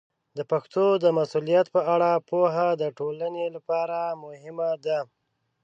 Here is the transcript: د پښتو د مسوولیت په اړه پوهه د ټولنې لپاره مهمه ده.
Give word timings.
د 0.37 0.39
پښتو 0.51 0.85
د 1.03 1.05
مسوولیت 1.17 1.67
په 1.75 1.81
اړه 1.93 2.11
پوهه 2.29 2.67
د 2.81 2.83
ټولنې 2.97 3.45
لپاره 3.55 3.97
مهمه 4.23 4.69
ده. 4.85 4.99